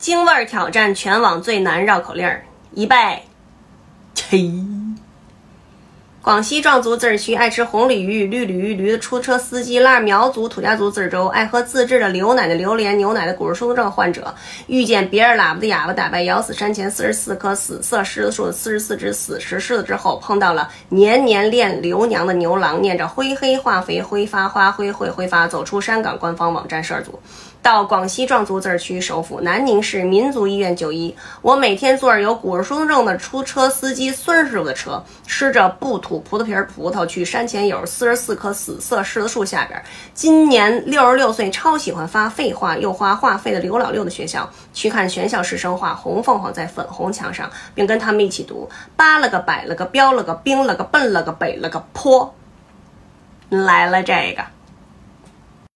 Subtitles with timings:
[0.00, 2.42] 京味儿挑战全网最难绕口令儿，
[2.74, 2.96] 预备，
[4.14, 4.50] 起！
[6.22, 14.34] 广西壮族自治区爱吃红鲤鱼、绿鲤鱼、驴的出租车司机，拉苗族、土家族自治州爱喝自制的牛奶的榴莲牛奶的骨质疏松症患者，
[14.66, 27.18] 遇见别人喇叭的哑巴，打败咬死山前四十四棵死色柿子树的四十四只死石狮子之后，碰到了年年恋刘娘的牛郎，念着灰黑化肥挥发花灰会挥发，走出山岗官方网站事儿组。
[27.62, 31.14] 到广西壮族自治区首府南宁市民族医院就医。
[31.42, 39.80] 我每天坐着有骨质疏松症的出车司机孙师傅的车，吃着不吐葡萄皮儿葡萄，去山前有四十四棵死色柿子树下边。
[40.12, 52.34] 今年六十六岁，超喜欢发废话又花话费的刘老六的学校，去看全校师生画红凤凰在粉红墙上，并跟他们一起读：扒了个摆了个标了个兵了个奔了个北了个坡。
[53.48, 54.42] 来了这个。